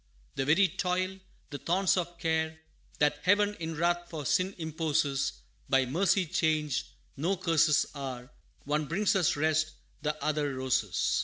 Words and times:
The 0.33 0.45
very 0.45 0.67
toil, 0.67 1.19
the 1.51 1.59
thorns 1.59 1.95
of 1.95 2.17
care, 2.17 2.59
That 2.97 3.19
Heaven 3.21 3.53
in 3.59 3.75
wrath 3.75 4.09
for 4.09 4.25
sin 4.25 4.55
imposes, 4.57 5.33
By 5.69 5.85
mercy 5.85 6.25
changed, 6.25 6.87
no 7.17 7.37
curses 7.37 7.85
are 7.93 8.31
One 8.65 8.85
brings 8.87 9.15
us 9.15 9.35
rest, 9.35 9.73
the 10.01 10.19
other 10.23 10.55
roses. 10.55 11.19